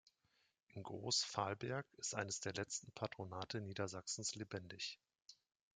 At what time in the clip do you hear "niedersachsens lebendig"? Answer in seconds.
3.61-4.97